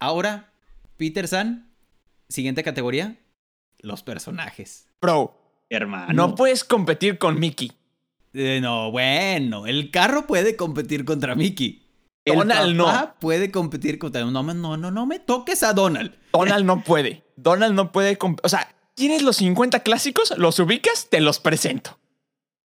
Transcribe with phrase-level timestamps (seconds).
[0.00, 0.52] Ahora,
[0.96, 1.70] Peter San,
[2.28, 3.18] siguiente categoría,
[3.80, 4.88] los personajes.
[5.00, 5.38] Bro,
[5.68, 6.12] Hermano.
[6.12, 7.72] no puedes competir con Mickey.
[8.32, 11.86] Eh, no, bueno, el carro puede competir contra Mickey.
[12.24, 12.84] El Donald no.
[12.86, 14.24] papá puede competir contra.
[14.24, 16.14] No, no, no, no, no me toques a Donald.
[16.32, 17.24] Donald no puede.
[17.36, 18.18] Donald no puede.
[18.42, 20.36] O sea, ¿tienes los 50 clásicos?
[20.38, 21.08] ¿Los ubicas?
[21.10, 21.98] Te los presento.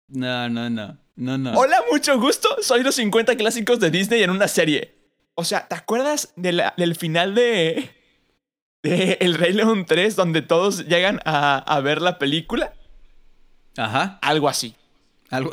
[0.07, 0.97] No, no, no.
[1.15, 1.53] No, no.
[1.53, 2.49] Hola, mucho gusto.
[2.61, 5.02] Soy los 50 clásicos de Disney en una serie.
[5.35, 7.89] O sea, ¿te acuerdas de la- del final de,
[8.83, 12.73] de El Rey León 3 donde todos llegan a, a ver la película?
[13.77, 14.19] Ajá.
[14.21, 14.75] Algo así.
[15.29, 15.49] Algo.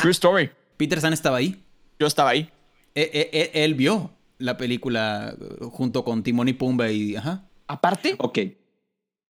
[0.00, 0.50] True story.
[0.76, 1.62] Peter San estaba ahí.
[1.98, 2.50] Yo estaba ahí.
[2.94, 7.16] E- e- e- Él, vio la película eh, junto con Timón y Pumba y.
[7.16, 7.44] Ajá.
[7.68, 8.38] Aparte, Ok.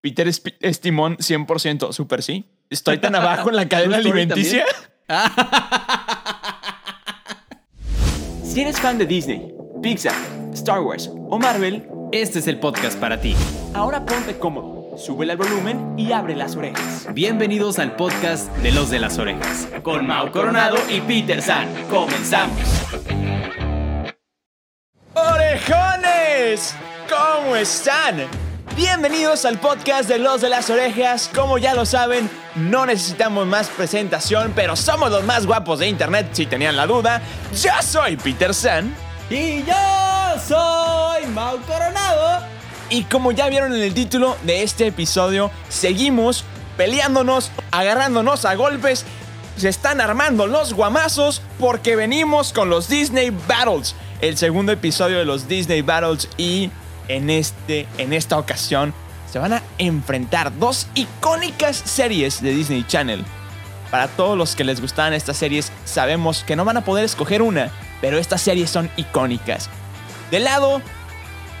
[0.01, 0.41] Peter es,
[0.81, 2.45] timón 100%, super sí.
[2.69, 4.63] Estoy tan abajo en la cadena alimenticia.
[8.55, 10.15] Si eres fan de Disney, Pixar,
[10.53, 13.35] Star Wars o Marvel, Este es el podcast para ti.
[13.73, 17.05] ahora ponte cómodo, sube el volumen y abre las orejas.
[17.13, 19.67] Bienvenidos al podcast de los de las orejas.
[19.83, 21.67] Con Mau Coronado y Peter San.
[21.89, 22.57] Comenzamos.
[25.13, 26.73] ¡Orejones!
[27.09, 28.21] ¿Cómo están?
[28.75, 31.31] Bienvenidos al podcast de Los de las Orejas.
[31.33, 36.27] Como ya lo saben, no necesitamos más presentación, pero somos los más guapos de internet
[36.33, 37.21] si tenían la duda.
[37.53, 38.93] Yo soy Peter San.
[39.29, 42.45] Y yo soy Mau Coronado.
[42.89, 46.43] Y como ya vieron en el título de este episodio, seguimos
[46.75, 49.05] peleándonos, agarrándonos a golpes.
[49.55, 53.95] Se están armando los guamazos porque venimos con los Disney Battles.
[54.19, 56.71] El segundo episodio de los Disney Battles y
[57.07, 58.93] en, este, en esta ocasión
[59.31, 63.23] se van a enfrentar dos icónicas series de Disney Channel.
[63.91, 67.41] Para todos los que les gustaban estas series, sabemos que no van a poder escoger
[67.41, 69.69] una, pero estas series son icónicas.
[70.31, 70.81] Del lado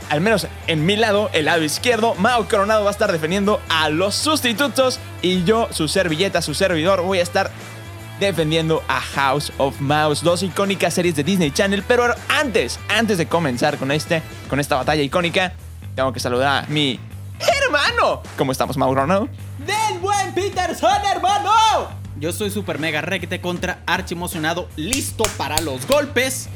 [0.09, 3.89] al menos en mi lado, el lado izquierdo, Mao Coronado va a estar defendiendo a
[3.89, 7.51] los sustitutos y yo, su servilleta, su servidor, voy a estar
[8.19, 13.27] defendiendo a House of Mouse, dos icónicas series de Disney Channel, pero antes, antes de
[13.27, 15.53] comenzar con este, con esta batalla icónica,
[15.95, 16.99] tengo que saludar a mi
[17.39, 18.21] hermano.
[18.37, 19.27] ¿Cómo estamos, Mao Coronado?
[19.59, 21.51] ¡Del buen Peter San, hermano!
[22.17, 26.47] Yo soy super mega requete contra archi emocionado, listo para los golpes.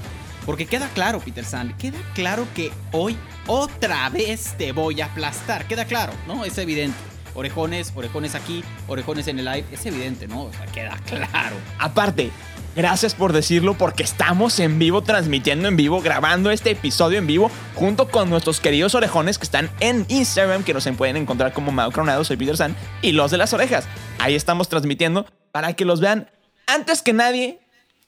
[0.45, 5.67] Porque queda claro, Peter San, queda claro que hoy otra vez te voy a aplastar.
[5.67, 6.45] Queda claro, ¿no?
[6.45, 6.97] Es evidente.
[7.33, 9.65] Orejones, orejones aquí, orejones en el live.
[9.71, 10.43] Es evidente, ¿no?
[10.43, 11.55] O sea, queda claro.
[11.77, 12.31] Aparte,
[12.75, 17.51] gracias por decirlo porque estamos en vivo, transmitiendo en vivo, grabando este episodio en vivo
[17.75, 21.91] junto con nuestros queridos orejones que están en Instagram, que nos pueden encontrar como Mao
[21.91, 23.87] Coronado, soy Peter San, y los de las orejas.
[24.17, 26.29] Ahí estamos transmitiendo para que los vean
[26.67, 27.59] antes que nadie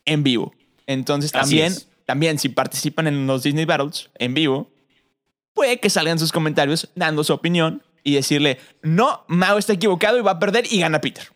[0.05, 0.53] en vivo.
[0.87, 1.87] Entonces Así también, es.
[2.05, 4.71] también si participan en los Disney Battles en vivo,
[5.53, 10.21] puede que salgan sus comentarios dando su opinión y decirle, no, Mao está equivocado y
[10.21, 11.27] va a perder y gana Peter.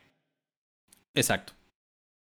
[1.13, 1.53] Exacto.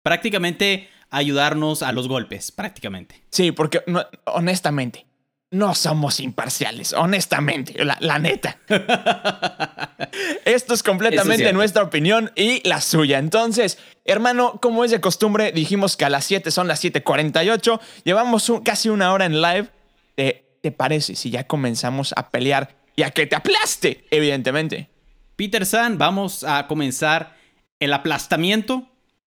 [0.03, 3.23] Prácticamente ayudarnos a los golpes, prácticamente.
[3.29, 5.05] Sí, porque no- honestamente,
[5.51, 8.57] no somos imparciales, honestamente, la, la neta.
[10.45, 13.19] Esto es completamente es nuestra opinión y la suya.
[13.19, 17.79] Entonces, hermano, como es de costumbre, dijimos que a las 7 son las 7:48.
[18.03, 19.69] Llevamos un- casi una hora en live.
[20.15, 24.89] ¿Te, ¿Te parece si ya comenzamos a pelear y a que te aplaste, evidentemente?
[25.35, 27.35] Peter San, vamos a comenzar
[27.79, 28.91] el aplastamiento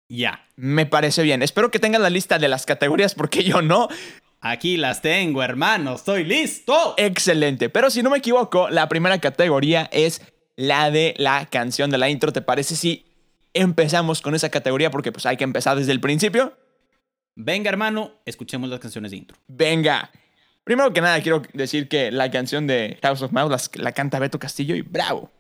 [0.09, 0.47] ya.
[0.56, 1.43] Me parece bien.
[1.43, 3.89] Espero que tengan la lista de las categorías porque yo no.
[4.41, 5.95] Aquí las tengo, hermano.
[5.95, 6.95] Estoy listo.
[6.97, 7.69] Excelente.
[7.69, 10.22] Pero si no me equivoco, la primera categoría es
[10.55, 12.33] la de la canción de la intro.
[12.33, 13.05] ¿Te parece si
[13.53, 14.91] empezamos con esa categoría?
[14.91, 16.56] Porque pues hay que empezar desde el principio.
[17.34, 19.37] Venga, hermano, escuchemos las canciones de intro.
[19.49, 20.11] Venga.
[20.66, 24.41] Primero que nada, quiero decir que la canción de House of Mouse la, canta Beto
[24.41, 25.31] Castillo y bravo.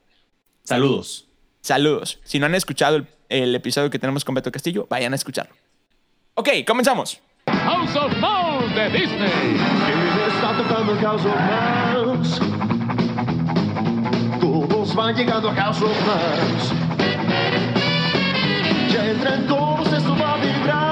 [0.62, 1.26] Saludos.
[1.62, 2.20] Saludos.
[2.22, 5.52] Si no han escuchado el, el episodio que tenemos con Beto Castillo, vayan a escucharlo.
[6.34, 7.20] Ok, comenzamos.
[7.48, 9.56] House of Mouse de Disney.
[10.28, 11.34] Está tocando el House of
[12.04, 12.40] Mouse.
[14.40, 16.72] Todos van llegando a House of Mouse.
[18.92, 20.85] Ya entran todos, esto va a vibrar.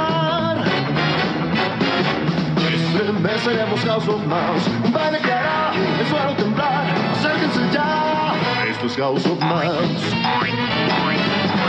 [3.24, 4.68] Estremeceremos House of Mouse.
[4.84, 6.84] Un baile que hará el suelo temblar.
[7.12, 8.34] Acérquense ya.
[8.68, 10.12] Esto es House of Mouse.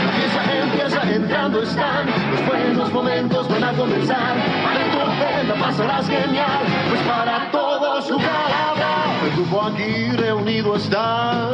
[0.02, 6.62] Empieza, empieza, entrando están Los buenos momentos van a comenzar Para tu ofrenda pasarás genial
[6.88, 11.48] Pues para todos jugar habrá El grupo aquí reunido está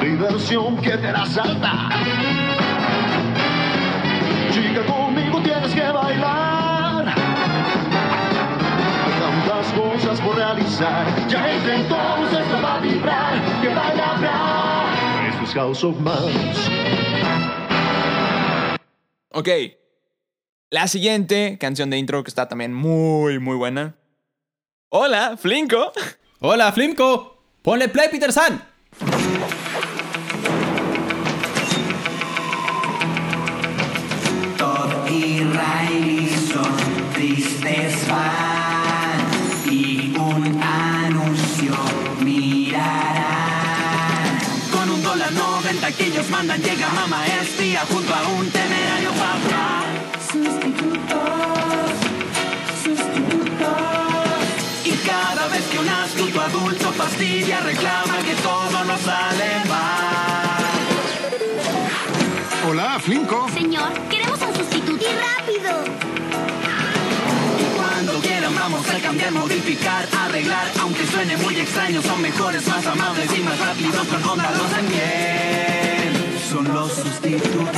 [0.00, 1.92] Diversión que te hará saltar
[4.52, 4.82] Chica,
[10.08, 11.28] cosas por realizar.
[11.28, 15.28] Ya entre entonces no va a vibrar, que vale hablar.
[15.28, 16.70] Esto es House of Mouse.
[19.32, 19.48] Ok.
[20.70, 23.96] La siguiente canción de intro que está también muy, muy buena.
[24.90, 25.92] Hola, Flinko.
[26.40, 27.42] Hola, Flimco.
[27.62, 28.62] Ponle play, Peter San.
[34.56, 35.44] Todd y
[46.38, 49.82] mandan llega mamá espía junto a un temerario papá.
[50.30, 51.90] Sustitutos,
[52.84, 53.66] sustitutos.
[54.84, 60.64] Y cada vez que un astuto adulto fastidia reclama que todo nos sale mal.
[62.68, 63.48] Hola, Flinko.
[63.52, 65.04] Señor, queremos un sustituto.
[65.10, 65.72] ¡Y rápido!
[67.78, 73.28] Cuando quieran vamos a cambiar, modificar, arreglar Aunque suene muy extraño, son mejores, más amables
[73.36, 75.77] y más rápidos Con Honda los en bien
[76.48, 77.68] Son los sustitutos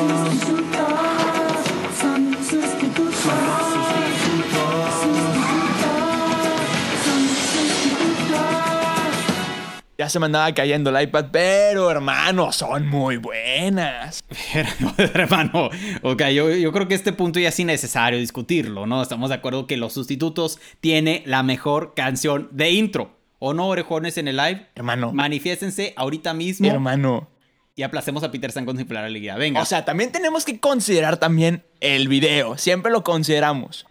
[0.00, 0.74] Son sustitutos
[2.00, 3.14] Son los sustitutos
[9.96, 14.22] Ya se me andaba cayendo el iPad, pero hermano, son muy buenas.
[14.96, 15.70] Hermano,
[16.02, 19.02] ok, yo, yo creo que este punto ya es innecesario discutirlo, ¿no?
[19.02, 23.16] Estamos de acuerdo que Los Sustitutos tiene la mejor canción de intro.
[23.40, 24.68] ¿O no, orejones en el live?
[24.76, 25.12] Hermano.
[25.12, 27.28] Manifiéstense ahorita mismo Hermano.
[27.78, 29.36] Y aplacemos a Peter San con la alegría.
[29.36, 29.62] Venga.
[29.62, 32.58] O sea, también tenemos que considerar también el video.
[32.58, 33.86] Siempre lo consideramos.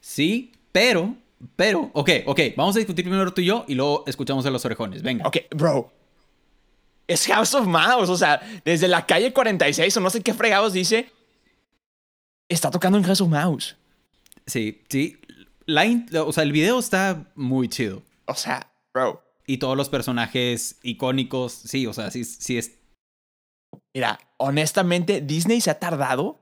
[0.00, 1.14] sí, pero,
[1.54, 4.64] pero, ok, ok, vamos a discutir primero tú y yo y luego escuchamos a los
[4.64, 5.04] orejones.
[5.04, 5.24] Venga.
[5.24, 5.92] Ok, bro.
[7.06, 8.08] Es House of Mouse.
[8.08, 11.12] O sea, desde la calle 46 o no sé qué fregados dice.
[12.48, 13.76] Está tocando en House of Mouse.
[14.46, 15.20] Sí, sí.
[15.64, 15.86] La
[16.24, 18.02] o sea, el video está muy chido.
[18.24, 19.23] O sea, bro.
[19.46, 22.78] Y todos los personajes icónicos, sí, o sea, sí, sí es
[23.92, 26.24] Mira, honestamente, Disney se ha tardado.
[26.24, 26.40] O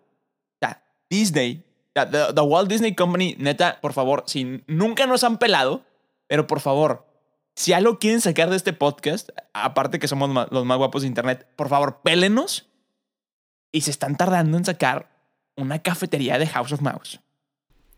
[0.61, 1.65] sea, Disney,
[1.95, 5.85] the, the Walt Disney Company, neta, por favor, si nunca nos han pelado,
[6.27, 7.07] pero por favor,
[7.55, 11.47] si algo quieren sacar de este podcast, aparte que somos los más guapos de internet,
[11.57, 12.69] por favor, pélenos.
[13.75, 15.11] Y se están tardando en sacar
[15.57, 17.21] una cafetería de House of Mouse.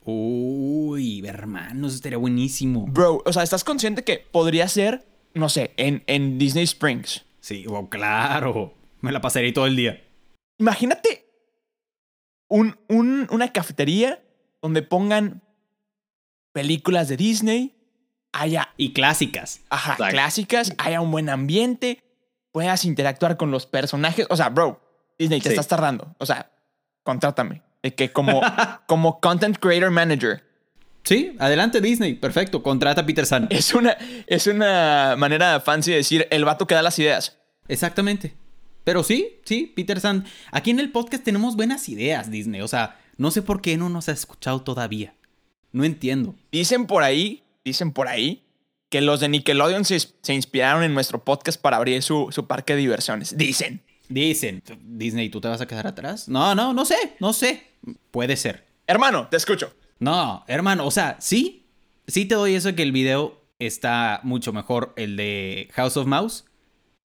[0.05, 2.87] Uy, hermano, eso estaría buenísimo.
[2.87, 7.25] Bro, o sea, ¿estás consciente que podría ser, no sé, en, en Disney Springs?
[7.41, 8.75] Sí, oh, claro.
[9.01, 10.03] Me la pasaré todo el día.
[10.59, 11.25] Imagínate
[12.49, 14.23] un, un- una cafetería
[14.63, 15.43] donde pongan
[16.53, 17.75] películas de Disney,
[18.33, 19.61] haya Y clásicas.
[19.71, 22.03] ajá, clásicas, haya un buen ambiente,
[22.53, 24.27] puedas interactuar con los personajes.
[24.31, 24.81] O sea, bro,
[25.19, 25.55] Disney, te Sí.
[25.55, 26.15] estás tardando.
[26.19, 26.51] O sea,
[27.03, 27.63] contrátame.
[27.85, 28.41] De que como,
[28.87, 30.43] como content creator manager.
[31.05, 32.15] Sí, adelante Disney.
[32.15, 33.47] Perfecto, contrata a Peter San.
[33.51, 33.95] Es una,
[34.27, 37.37] es una manera fancy de decir el vato que da las ideas.
[37.69, 38.35] Exactamente.
[38.85, 40.25] Pero sí, sí, Peter San.
[40.51, 42.63] Aquí en el podcast tenemos buenas ideas, Disney.
[42.63, 45.15] O sea, no sé por qué no nos ha escuchado todavía.
[45.73, 46.35] No entiendo.
[46.51, 48.43] Dicen por ahí, dicen por ahí,
[48.89, 52.75] que los de Nickelodeon se, se inspiraron en nuestro podcast para abrir su, su parque
[52.75, 53.37] de diversiones.
[53.37, 53.83] Dicen.
[54.09, 56.29] Dicen, Disney, ¿tú te vas a quedar atrás?
[56.29, 57.63] No, no, no sé, no sé.
[58.11, 58.67] Puede ser.
[58.87, 59.75] Hermano, te escucho.
[59.99, 61.67] No, hermano, o sea, sí,
[62.07, 66.07] sí te doy eso de que el video está mucho mejor, el de House of
[66.07, 66.45] Mouse.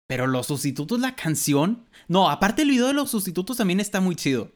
[0.07, 1.85] Pero los sustitutos, la canción.
[2.09, 4.53] No, aparte el video de los sustitutos también está muy chido.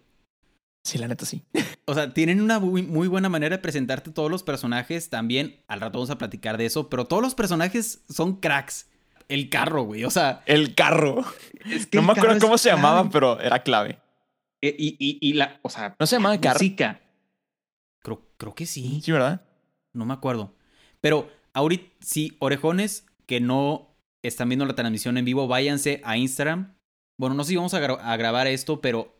[0.84, 1.42] Sí, la neta sí.
[1.86, 5.10] O sea, tienen una muy, muy buena manera de presentarte todos los personajes.
[5.10, 6.88] También, al rato vamos a platicar de eso.
[6.88, 8.86] Pero todos los personajes son cracks.
[9.30, 10.04] El carro, güey.
[10.04, 11.24] O sea, El carro.
[11.64, 12.82] es que No el me acuerdo cómo se clave.
[12.82, 13.98] llamaba, pero era clave.
[14.60, 14.68] Y,
[14.98, 16.54] y, y la, o sea, ¿No se llamaba la carro?
[16.58, 17.00] música.
[18.02, 19.00] Creo, creo que sí.
[19.02, 19.42] Sí, ¿verdad?
[19.92, 20.54] No me acuerdo.
[21.00, 26.74] Pero ahorita, sí, orejones que no están viendo la transmisión en vivo, váyanse a Instagram.
[27.18, 29.14] Bueno, no sé si vamos a, gra- a grabar esto, pero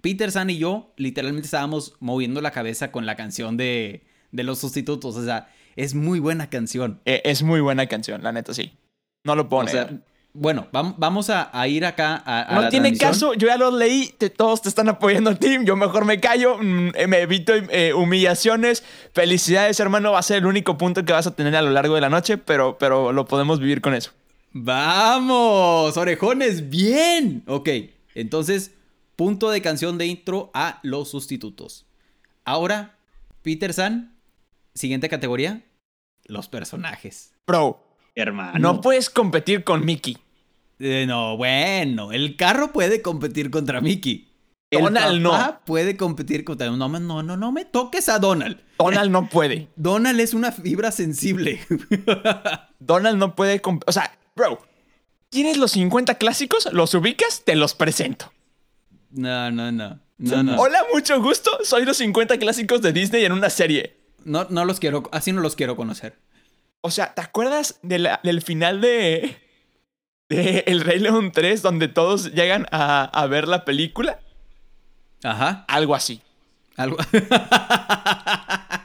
[0.00, 4.58] Peter San y yo literalmente estábamos moviendo la cabeza con la canción de, de los
[4.58, 5.16] sustitutos.
[5.16, 7.00] O sea, es muy buena canción.
[7.04, 8.72] Eh, es muy buena canción, la neta sí.
[9.24, 9.70] No lo O pone.
[9.70, 9.90] sea,
[10.34, 13.56] bueno, vam- vamos a, a ir acá a, a no la tiene caso, yo ya
[13.58, 17.18] los leí, te- todos te están apoyando a ti, yo mejor me callo, mm, me
[17.20, 18.82] evito eh, humillaciones.
[19.14, 21.94] Felicidades, hermano, va a ser el único punto que vas a tener a lo largo
[21.94, 24.12] de la noche, pero, pero lo podemos vivir con eso.
[24.54, 25.96] ¡Vamos!
[25.96, 26.70] ¡Orejones!
[26.70, 27.42] ¡Bien!
[27.46, 27.68] Ok,
[28.14, 28.72] entonces,
[29.16, 31.84] punto de canción de intro a los sustitutos.
[32.44, 32.96] Ahora,
[33.42, 34.14] Peter San,
[34.74, 35.62] siguiente categoría,
[36.24, 37.32] los personajes.
[37.46, 38.58] Bro, Hermano.
[38.58, 40.18] no puedes competir con Mickey.
[40.78, 44.32] Eh, no, bueno, el carro puede competir contra Mickey.
[44.72, 45.64] El Donald papá no.
[45.66, 48.58] puede competir contra no, no, no, no me toques a Donald.
[48.78, 49.68] Donald no puede.
[49.76, 51.60] Donald es una fibra sensible.
[52.80, 53.60] Donald no puede.
[53.86, 54.60] O sea, bro,
[55.28, 56.72] ¿tienes los 50 clásicos?
[56.72, 57.42] ¿Los ubicas?
[57.44, 58.32] Te los presento.
[59.10, 60.00] No, no, no.
[60.16, 60.56] No, no.
[60.60, 61.50] Hola, mucho gusto.
[61.64, 63.98] Soy los 50 clásicos de Disney en una serie.
[64.24, 66.18] No, no los quiero, así no los quiero conocer.
[66.82, 69.36] O sea, ¿te acuerdas de la- del final de,
[70.28, 74.18] de El Rey León 3 donde todos llegan a, a ver la película?
[75.22, 75.64] Ajá.
[75.68, 76.20] Algo así.
[76.76, 76.96] Algo.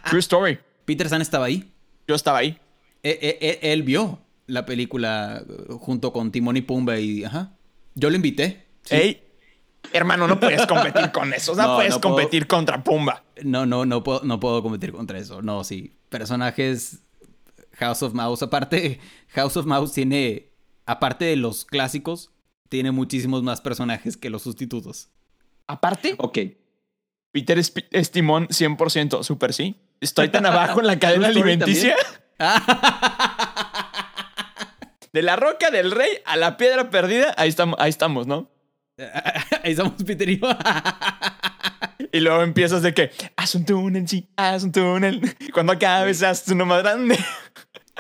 [0.10, 0.60] True story.
[0.86, 1.72] Peter San estaba ahí.
[2.08, 2.58] Yo estaba ahí.
[3.04, 7.52] E- e- e- él vio la película eh, junto con Timón y Pumba y ajá.
[7.96, 8.66] Yo lo invité.
[8.84, 8.96] Sí.
[8.96, 9.24] Ey,
[9.92, 11.56] hermano, no puedes competir con eso.
[11.56, 12.16] No, No, puedes no puedo.
[12.16, 13.24] competir contra Pumba.
[13.44, 15.42] No, no, no puedo, no puedo competir contra eso.
[15.42, 15.94] No, sí.
[16.10, 17.00] Personajes
[17.78, 18.44] House of Mouse.
[18.44, 20.52] Aparte, House of Mouse tiene,
[20.86, 22.32] aparte de los clásicos,
[22.70, 25.10] tiene muchísimos más personajes que los sustitutos.
[25.68, 26.38] Aparte, Ok.
[27.32, 29.76] Peter es, es timón 100%, super sí.
[30.02, 31.96] Estoy tan abajo en la cadena alimenticia.
[35.14, 38.52] De la roca del rey a la piedra perdida, ahí estamos, ahí estamos, ¿no?
[39.64, 40.48] Ahí estamos, Peter y yo.
[42.12, 45.36] Y luego empiezas de que, haz un túnel, sí, haz un túnel.
[45.54, 47.18] Cuando acabes, haz uno más grande.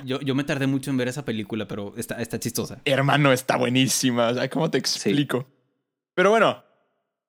[0.05, 0.19] Yo.
[0.21, 2.79] Yo me tardé mucho en ver esa película, pero está, está chistosa.
[2.85, 4.29] Hermano, está buenísima.
[4.29, 5.47] O sea, ¿cómo te explico?
[6.13, 6.63] Pero bueno,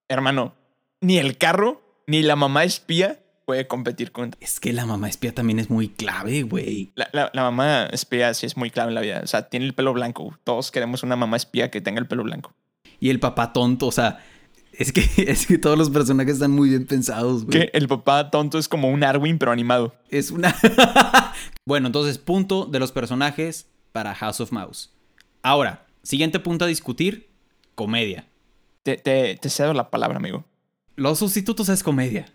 [0.08, 0.54] hermano,
[1.00, 4.34] ni el carro ni la mamá espía puede competir con...
[4.40, 6.92] Es que la mamá espía también es muy clave, güey.
[6.94, 9.20] La, la- la mamá espía sí es muy clave en la vida.
[9.22, 10.38] O sea, tiene el pelo blanco.
[10.44, 12.54] Todos queremos una mamá espía que tenga el pelo blanco.
[13.00, 14.24] Y el papá tonto, o sea,
[14.78, 17.58] es que, es que todos los personajes están muy bien pensados, güey.
[17.58, 19.94] Que el papá tonto es como un Arwin, pero animado.
[20.08, 20.54] Es una.
[21.66, 24.92] bueno, entonces, punto de los personajes para House of Mouse.
[25.42, 27.28] Ahora, siguiente punto a discutir:
[27.74, 28.28] comedia.
[28.84, 30.44] Te, te, te cedo la palabra, amigo.
[30.94, 32.32] Los sustitutos es comedia.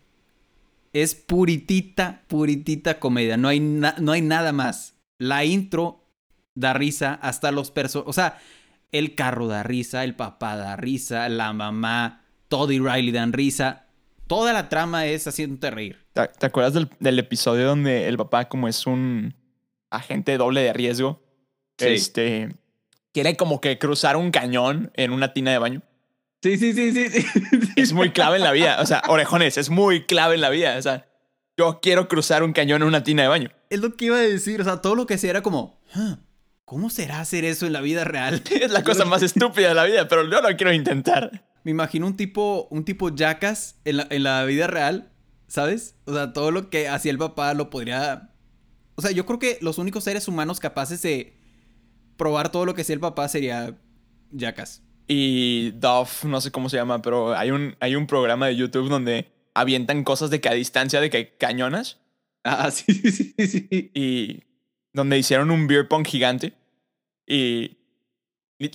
[0.92, 3.38] Es puritita, puritita comedia.
[3.38, 4.96] No hay, no hay nada más.
[5.18, 6.04] La intro
[6.56, 8.10] da risa hasta los personajes.
[8.10, 8.38] O sea,
[8.92, 12.23] el carro da risa, el papá da risa, la mamá,
[12.54, 13.88] Todd y Riley dan risa.
[14.28, 15.98] Toda la trama es haciéndote reír.
[16.14, 19.34] ¿Te, te acuerdas del, del episodio donde el papá, como es un
[19.90, 21.24] agente doble de riesgo,
[21.80, 21.88] Sí.
[21.88, 22.56] este,
[23.12, 25.82] quiere como que cruzar un cañón en una tina de baño?
[26.44, 27.10] Sí, sí, sí, sí.
[27.10, 27.26] sí.
[27.76, 28.78] Es muy clave en la vida.
[28.82, 30.78] O sea, orejones, es muy clave en la vida.
[30.78, 31.08] O sea,
[31.58, 33.50] yo quiero cruzar un cañón en una tina de baño.
[33.72, 34.62] Es lo que iba a decir.
[34.62, 36.20] O sea, todo lo que hacía era como, "Ah,
[36.66, 38.44] ¿cómo será hacer eso en la vida real?
[38.52, 41.44] Es la cosa más estúpida de la vida, pero yo lo quiero intentar.
[41.64, 45.12] Me imagino un tipo, un tipo jackass en la, en la vida real,
[45.48, 45.96] ¿sabes?
[46.06, 48.32] O sea, todo lo que hacía el papá lo podría...
[48.96, 51.38] O sea, yo creo que los únicos seres humanos capaces de
[52.18, 53.78] probar todo lo que hacía el papá sería
[54.32, 54.84] jackass.
[55.08, 58.90] Y Duff, no sé cómo se llama, pero hay un, hay un programa de YouTube
[58.90, 62.00] donde avientan cosas de que a distancia de que cañonas
[62.44, 63.92] Ah, sí, sí, sí, sí.
[63.94, 64.44] y
[64.92, 66.54] donde hicieron un beer pong gigante
[67.26, 67.78] y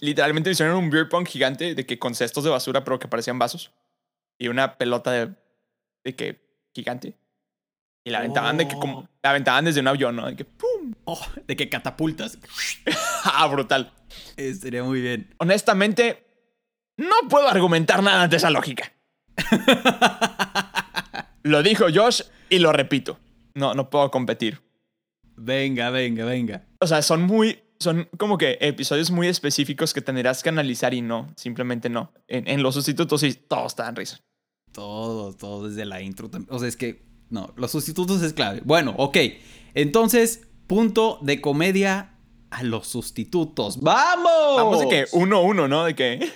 [0.00, 3.38] literalmente hicieron un beer pong gigante de que con cestos de basura pero que parecían
[3.38, 3.72] vasos
[4.38, 5.34] y una pelota de,
[6.04, 6.40] de que
[6.74, 7.16] gigante
[8.04, 10.26] y la aventaban de que como la aventaban desde un avión, ¿no?
[10.26, 10.78] De que pum,
[11.10, 12.38] Oh, de que catapultas.
[13.24, 13.90] ah, brutal.
[14.36, 15.34] Sería muy bien.
[15.38, 16.22] Honestamente,
[16.98, 18.92] no puedo argumentar nada ante esa lógica.
[21.44, 23.18] lo dijo Josh y lo repito.
[23.54, 24.60] No, no puedo competir.
[25.36, 26.66] Venga, venga, venga.
[26.80, 27.58] O sea, son muy.
[27.80, 32.12] Son como que episodios muy específicos que tendrás que analizar y no, simplemente no.
[32.26, 34.20] En, en los sustitutos sí, todos te dan risa.
[34.72, 36.52] Todo, todo desde la intro también.
[36.54, 38.62] O sea, es que, no, los sustitutos es clave.
[38.64, 39.16] Bueno, ok.
[39.74, 42.18] Entonces, punto de comedia
[42.50, 43.80] a los sustitutos.
[43.80, 44.56] ¡Vamos!
[44.56, 45.84] Vamos de que uno, uno, ¿no?
[45.84, 46.30] De que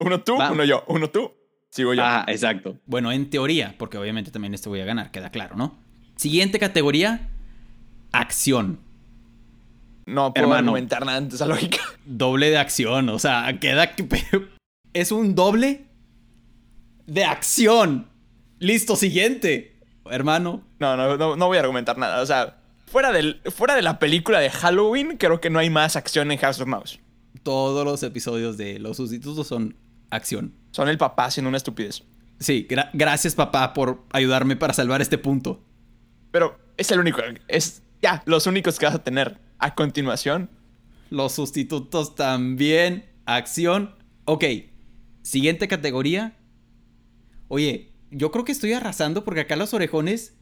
[0.00, 0.54] uno tú, Vamos.
[0.54, 1.32] uno yo, uno tú,
[1.70, 2.02] sigo yo.
[2.04, 2.78] Ah, exacto.
[2.86, 5.78] Bueno, en teoría, porque obviamente también este voy a ganar, queda claro, ¿no?
[6.16, 7.30] Siguiente categoría,
[8.12, 8.80] acción.
[10.06, 10.70] No puedo Hermano.
[10.70, 11.78] argumentar nada ante esa lógica.
[12.04, 14.06] Doble de acción, o sea, queda que...
[14.92, 15.86] Es un doble
[17.06, 18.06] de acción.
[18.58, 19.76] Listo, siguiente.
[20.10, 22.22] Hermano, No, no, no, no voy a argumentar nada.
[22.22, 25.96] O sea, fuera, del, fuera de la película de Halloween, creo que no hay más
[25.96, 27.00] acción en House of Mouse.
[27.42, 29.76] todos los episodios de los sustitutos son
[30.10, 30.54] acción.
[30.70, 32.04] Son el papá haciendo una estupidez.
[32.38, 35.60] Sí, gra- gracias papá por ayudarme para salvar este punto.
[36.30, 37.20] Pero es el único.
[37.48, 39.38] Es ya, los únicos que vas a tener.
[39.58, 40.50] A continuación,
[41.10, 43.04] Los sustitutos también.
[43.26, 43.94] Acción.
[44.24, 44.44] Ok.
[45.22, 46.36] Siguiente categoría.
[47.48, 50.34] Oye, yo creo que estoy arrasando porque acá los orejones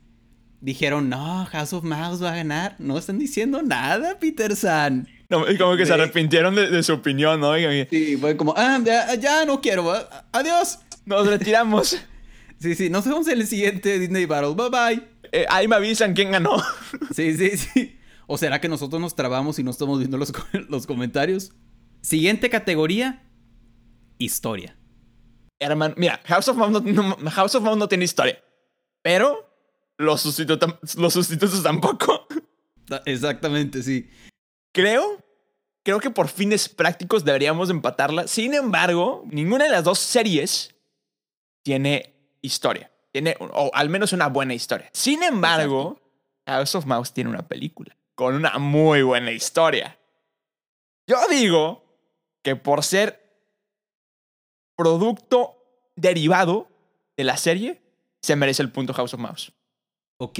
[0.60, 2.76] dijeron, no, House of Mouse va a ganar.
[2.78, 5.08] No están diciendo nada, Peter San.
[5.28, 7.54] no, como que se arrepintieron de, de su opinión, ¿no?
[7.90, 9.92] Sí, fue como, Ah, ya, ya no quiero.
[10.32, 10.78] Adiós.
[11.04, 11.98] Nos retiramos.
[12.58, 14.54] Sí, sí, nos vemos en el siguiente Disney Battle.
[14.54, 15.02] Bye bye.
[15.32, 16.62] Eh, ahí me avisan quién ganó.
[17.12, 17.98] Sí, sí, sí.
[18.26, 20.32] ¿O será que nosotros nos trabamos y no estamos viendo los,
[20.68, 21.52] los comentarios?
[22.02, 23.28] Siguiente categoría:
[24.18, 24.76] Historia.
[25.60, 28.42] Hermano, mira, House of Mouse no, no- House of Mouse no tiene historia.
[29.02, 29.48] Pero
[29.98, 32.26] los, sustitu- los sustitutos tampoco.
[32.86, 34.08] Ta- Exactamente, sí.
[34.74, 35.22] Creo,
[35.84, 38.26] creo que por fines prácticos deberíamos empatarla.
[38.26, 40.74] Sin embargo, ninguna de las dos series
[41.62, 42.90] tiene historia.
[43.12, 44.88] Tiene, o al menos una buena historia.
[44.92, 46.00] Sin embargo,
[46.46, 49.98] House of Mouse tiene una película con una muy buena historia.
[51.08, 51.84] Yo digo
[52.44, 53.20] que por ser
[54.76, 55.56] producto
[55.96, 56.68] derivado
[57.16, 57.82] de la serie,
[58.20, 59.52] se merece el punto House of Mouse.
[60.18, 60.38] Ok,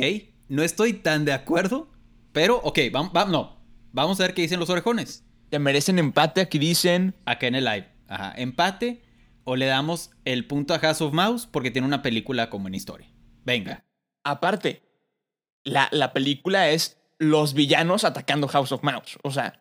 [0.49, 1.91] no estoy tan de acuerdo,
[2.31, 3.67] pero ok, vamos, no.
[3.91, 5.25] Vamos a ver qué dicen los orejones.
[5.51, 6.41] Se merecen empate.
[6.41, 7.89] Aquí dicen Acá en el live.
[8.07, 9.03] Ajá, empate
[9.43, 12.77] o le damos el punto a House of Mouse porque tiene una película como en
[12.77, 13.13] historia.
[13.45, 13.85] Venga.
[14.23, 14.83] Aparte,
[15.65, 19.19] la, la película es los villanos atacando House of Mouse.
[19.23, 19.61] O sea,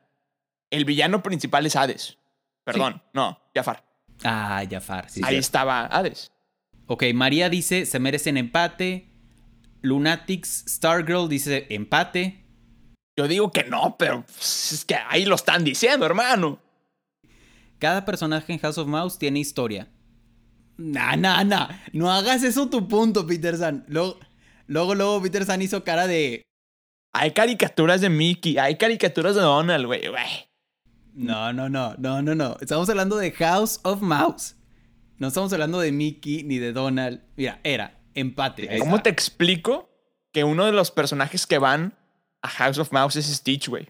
[0.72, 2.18] el villano principal es Hades.
[2.64, 3.84] Perdón, no, Jafar.
[4.24, 5.22] Ah, Jafar, sí.
[5.24, 6.32] Ahí estaba Hades.
[6.88, 9.08] Ok, María dice se merecen empate.
[9.82, 12.46] Lunatics Stargirl dice empate.
[13.18, 16.60] Yo digo que no, pero pues, es que ahí lo están diciendo, hermano.
[17.80, 19.88] Cada personaje en House of Mouse tiene historia.
[20.78, 21.68] Nah, nah, nah.
[21.94, 23.86] No hagas eso tu punto, Peter San.
[23.88, 24.20] Luego,
[24.68, 26.42] luego, luego Peter San hizo cara de.
[27.14, 30.08] Hay caricaturas de Mickey, hay caricaturas de Donald, güey.
[30.08, 30.48] güey.
[31.14, 32.58] No, no, no, no, no, no.
[32.62, 34.56] Estamos hablando de House of Mouse.
[35.18, 37.22] No estamos hablando de Mickey ni de Donald.
[37.36, 38.80] Mira, era empate.
[38.80, 39.90] ¿Cómo te explico
[40.32, 41.98] que uno de los personajes que van
[42.42, 43.90] a House of Mouse es Stitch, güey?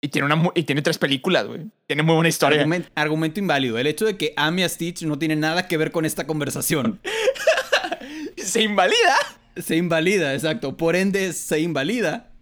[0.00, 1.70] Y tiene, una, y tiene tres películas, güey.
[1.86, 2.62] Tiene muy buena historia.
[2.64, 3.78] Argumen- argumento inválido.
[3.78, 7.00] El hecho de que ame a Stitch no tiene nada que ver con esta conversación.
[8.36, 9.16] Se invalida.
[9.60, 10.76] Se invalida, exacto.
[10.76, 12.32] Por ende, se invalida.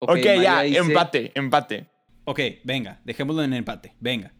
[0.00, 1.90] Ok, María ya, dice- empate, empate.
[2.24, 3.94] Ok, venga, dejémoslo en empate.
[4.00, 4.34] Venga.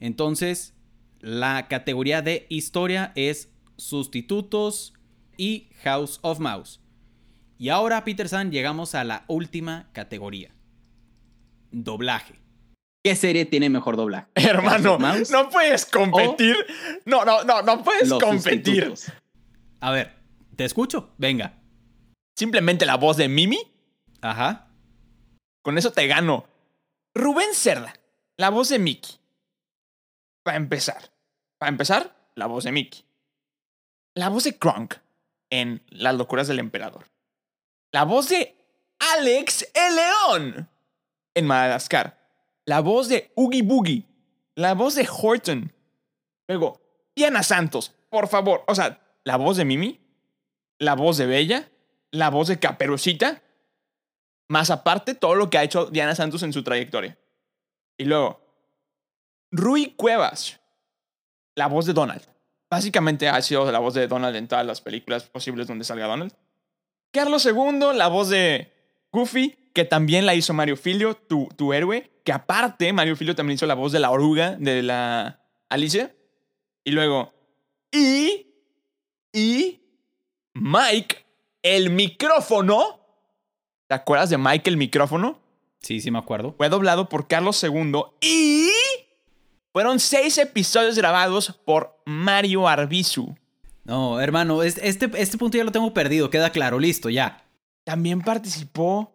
[0.00, 0.74] Entonces,
[1.20, 4.92] la categoría de historia es sustitutos
[5.36, 6.80] y House of Mouse.
[7.58, 10.52] Y ahora, Peter San, llegamos a la última categoría.
[11.70, 12.34] Doblaje.
[13.04, 14.26] ¿Qué serie tiene mejor doblaje?
[14.34, 16.56] Hermano, no puedes competir.
[17.04, 18.84] No, no, no, no puedes competir.
[18.84, 19.12] sustitutos.
[19.80, 20.12] A ver,
[20.62, 21.12] te escucho.
[21.18, 21.58] Venga.
[22.36, 23.58] Simplemente la voz de Mimi,
[24.20, 24.68] Ajá.
[25.62, 26.46] con eso te gano.
[27.14, 27.92] Rubén Cerda,
[28.36, 29.16] la voz de Mickey.
[30.44, 31.10] Para empezar.
[31.58, 33.04] Para empezar, la voz de Mickey.
[34.14, 34.94] La voz de Kronk
[35.50, 37.06] en Las locuras del emperador.
[37.92, 38.56] La voz de
[39.18, 40.68] Alex el León
[41.34, 42.18] en Madagascar.
[42.64, 44.04] La voz de Oogie Boogie.
[44.54, 45.72] La voz de Horton.
[46.48, 46.80] Luego,
[47.16, 48.62] Diana Santos, por favor.
[48.68, 50.01] O sea, la voz de Mimi.
[50.82, 51.70] La voz de Bella.
[52.10, 53.40] La voz de Caperucita.
[54.48, 57.16] Más aparte, todo lo que ha hecho Diana Santos en su trayectoria.
[57.96, 58.40] Y luego,
[59.52, 60.60] Rui Cuevas,
[61.54, 62.22] la voz de Donald.
[62.68, 66.34] Básicamente ha sido la voz de Donald en todas las películas posibles donde salga Donald.
[67.12, 68.72] Carlos II, la voz de
[69.12, 72.10] Goofy, que también la hizo Mario Filio, tu, tu héroe.
[72.24, 76.12] Que aparte, Mario Filio también hizo la voz de la oruga de la Alicia.
[76.82, 77.32] Y luego,
[77.92, 78.48] y.
[79.32, 79.81] Y.
[80.54, 81.24] Mike,
[81.62, 83.00] el micrófono.
[83.88, 85.38] ¿Te acuerdas de Mike el micrófono?
[85.80, 86.54] Sí, sí me acuerdo.
[86.56, 88.68] Fue doblado por Carlos II y
[89.72, 93.34] fueron seis episodios grabados por Mario Arbizu.
[93.84, 96.30] No, hermano, es- este, este punto ya lo tengo perdido.
[96.30, 97.44] Queda claro, listo, ya.
[97.84, 99.12] También participó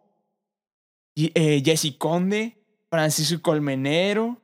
[1.16, 2.58] eh, Jesse Conde,
[2.90, 4.42] Francisco Colmenero.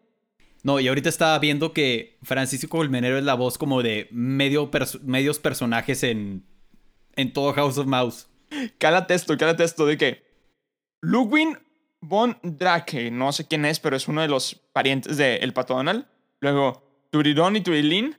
[0.64, 4.72] No, y ahorita estaba viendo que Francisco Colmenero es la voz como de medio
[5.04, 6.46] medios personajes en,
[7.16, 8.28] en todo House of Mouse.
[8.78, 10.24] Cálate esto, cálate esto de que
[11.02, 11.60] Ludwig
[12.02, 15.76] von Drake, no sé quién es, pero es uno de los parientes de El Pato
[15.76, 16.06] Donald.
[16.40, 18.18] Luego, Turidón y Turilín,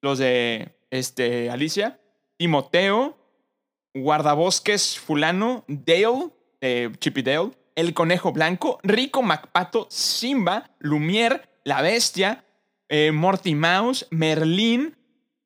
[0.00, 2.00] los de este, Alicia.
[2.36, 3.16] Timoteo,
[3.94, 12.44] Guardabosques Fulano, Dale, eh, Chippy Dale, El Conejo Blanco, Rico MacPato, Simba, Lumière, La Bestia,
[12.88, 14.96] eh, Morty Mouse, Merlín,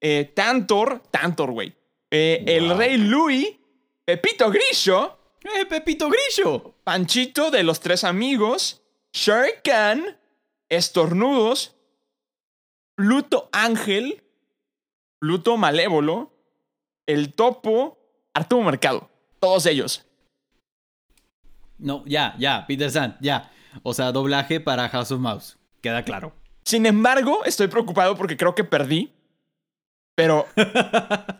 [0.00, 1.74] eh, Tantor, Tantor, güey.
[2.10, 3.56] Eh, El Rey Louis,
[4.04, 6.74] Pepito Grillo, ¡Eh, Pepito Grillo!
[6.84, 10.18] Panchito de los Tres Amigos, Shere Khan,
[10.68, 11.76] Estornudos,
[12.94, 14.22] Pluto Ángel,
[15.18, 16.32] Pluto Malévolo,
[17.06, 17.98] El Topo,
[18.34, 19.10] Arturo Mercado.
[19.38, 20.06] Todos ellos.
[21.78, 23.50] No, ya, ya, Peter San, ya.
[23.82, 25.58] O sea, doblaje para House of Mouse.
[25.80, 26.34] Queda claro.
[26.64, 29.14] Sin embargo, estoy preocupado porque creo que perdí.
[30.14, 30.46] Pero,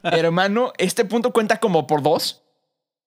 [0.04, 2.42] hermano, ¿este punto cuenta como por dos?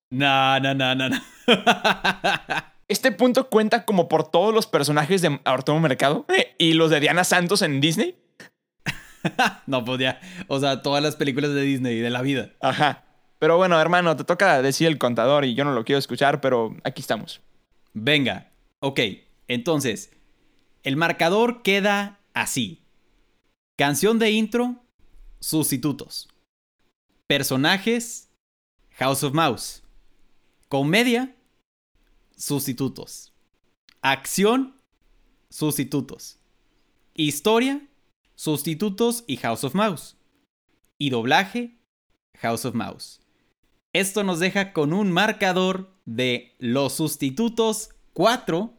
[0.09, 1.21] No, no, no, no, no.
[2.87, 6.25] ¿Este punto cuenta como por todos los personajes de Arturo Mercado
[6.59, 8.15] y los de Diana Santos en Disney?
[9.65, 10.19] no, pues ya.
[10.47, 12.51] O sea, todas las películas de Disney de la vida.
[12.61, 13.05] Ajá.
[13.39, 16.75] Pero bueno, hermano, te toca decir el contador y yo no lo quiero escuchar, pero
[16.83, 17.41] aquí estamos.
[17.93, 18.51] Venga.
[18.79, 18.99] Ok.
[19.47, 20.11] Entonces,
[20.83, 22.85] el marcador queda así.
[23.75, 24.82] Canción de intro,
[25.43, 26.29] sustitutos.
[27.27, 28.29] Personajes,
[28.91, 29.83] House of Mouse.
[30.69, 31.35] Comedia,
[32.37, 33.33] sustitutos.
[34.01, 34.79] Acción,
[35.49, 36.39] sustitutos.
[37.13, 37.85] Historia,
[38.35, 40.15] sustitutos y House of Mouse.
[40.97, 41.77] Y doblaje,
[42.39, 43.19] House of Mouse.
[43.91, 48.73] Esto nos deja con un marcador de los sustitutos 4,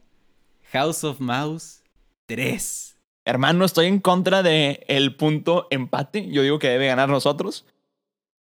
[0.71, 1.83] House of Mouse
[2.25, 2.94] 3.
[3.25, 6.29] Hermano, estoy en contra de el punto empate.
[6.29, 7.65] Yo digo que debe ganar nosotros.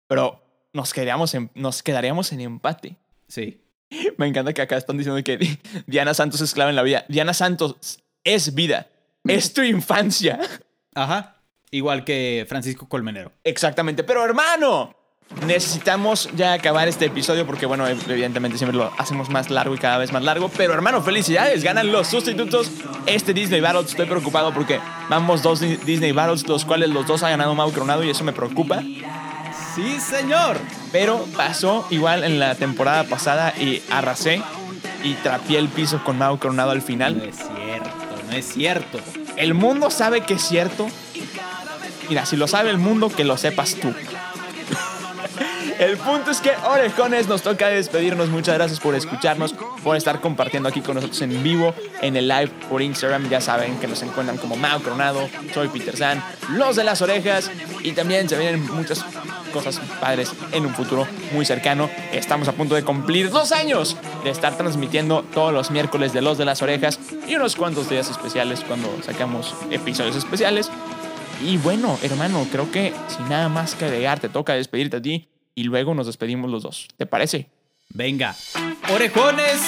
[0.08, 2.96] Pero nos quedaríamos en, nos quedaríamos en empate.
[3.28, 3.62] Sí.
[4.18, 7.06] Me encanta que acá están diciendo que Diana Santos es clave en la vida.
[7.10, 8.88] Diana Santos es vida.
[9.24, 10.40] Es tu infancia.
[10.94, 11.42] Ajá.
[11.72, 13.34] Igual que Francisco Colmenero.
[13.44, 14.04] Exactamente.
[14.04, 14.96] Pero hermano,
[15.46, 19.98] necesitamos ya acabar este episodio porque, bueno, evidentemente siempre lo hacemos más largo y cada
[19.98, 20.50] vez más largo.
[20.50, 21.64] Pero hermano, felicidades.
[21.64, 22.72] Ganan los sustitutos.
[23.06, 27.30] Este Disney Battles, estoy preocupado porque vamos dos Disney Battles, los cuales los dos ha
[27.30, 28.82] ganado Mau Coronado y eso me preocupa.
[29.76, 30.58] Sí, señor.
[30.92, 34.42] Pero pasó igual en la temporada pasada y arrasé
[35.04, 37.18] y trapié el piso con Mau Coronado al final.
[37.18, 37.90] No es cierto,
[38.30, 39.00] no es cierto.
[39.36, 40.88] El mundo sabe que es cierto.
[42.10, 43.94] Mira, si lo sabe el mundo, que lo sepas tú.
[45.80, 48.30] El punto es que, orejones, nos toca despedirnos.
[48.30, 52.50] Muchas gracias por escucharnos, por estar compartiendo aquí con nosotros en vivo, en el live
[52.68, 53.30] por Instagram.
[53.30, 57.52] Ya saben que nos encuentran como Mao Coronado, soy Peter San, los de las orejas.
[57.84, 59.06] Y también se vienen muchas
[59.54, 61.92] cosas padres en un futuro muy cercano.
[62.12, 66.40] Estamos a punto de cumplir dos años de estar transmitiendo todos los miércoles de los
[66.40, 70.72] de las orejas y unos cuantos días especiales cuando sacamos episodios especiales.
[71.40, 75.28] Y bueno, hermano, creo que sin nada más que agregar, te toca despedirte a ti
[75.58, 76.88] y luego nos despedimos los dos.
[76.98, 77.50] ¿Te parece?
[77.90, 78.36] Venga.
[78.94, 79.60] Orejones.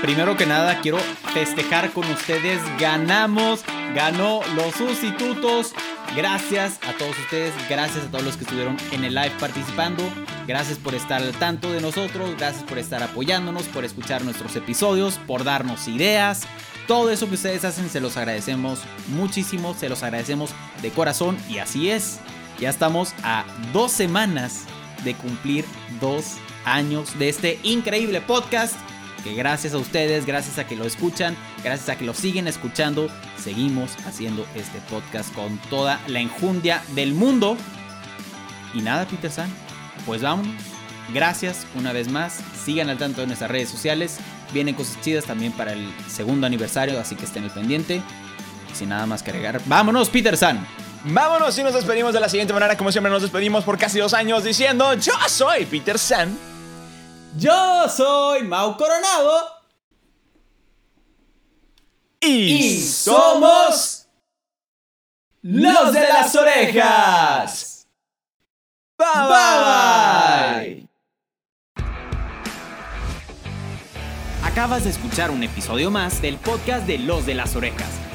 [0.00, 0.96] Primero que nada, quiero
[1.34, 2.62] festejar con ustedes.
[2.80, 3.62] Ganamos.
[3.94, 5.74] Ganó los sustitutos.
[6.16, 7.52] Gracias a todos ustedes.
[7.68, 10.02] Gracias a todos los que estuvieron en el live participando.
[10.46, 12.34] Gracias por estar al tanto de nosotros.
[12.38, 16.48] Gracias por estar apoyándonos, por escuchar nuestros episodios, por darnos ideas.
[16.86, 19.74] Todo eso que ustedes hacen se los agradecemos muchísimo.
[19.74, 21.36] Se los agradecemos de corazón.
[21.50, 22.18] Y así es.
[22.58, 24.64] Ya estamos a dos semanas
[25.04, 25.64] de cumplir
[26.00, 28.74] dos años de este increíble podcast.
[29.24, 33.08] Que gracias a ustedes, gracias a que lo escuchan, gracias a que lo siguen escuchando,
[33.36, 37.56] seguimos haciendo este podcast con toda la enjundia del mundo.
[38.74, 39.50] Y nada, Peter San,
[40.06, 40.54] pues vámonos.
[41.12, 42.40] Gracias una vez más.
[42.64, 44.18] Sigan al tanto de nuestras redes sociales.
[44.52, 48.02] Vienen cosas chidas también para el segundo aniversario, así que estén al pendiente.
[48.70, 50.66] Y sin nada más que agregar, vámonos, Peter San.
[51.04, 54.14] Vámonos y nos despedimos de la siguiente manera, como siempre nos despedimos por casi dos
[54.14, 56.36] años diciendo yo soy Peter San.
[57.36, 59.58] Yo soy Mau Coronado.
[62.20, 64.08] Y, somos
[65.42, 67.86] los de las orejas.
[68.98, 70.88] Bye bye.
[74.42, 77.97] Acabas de escuchar un episodio más del podcast de Los de las Orejas.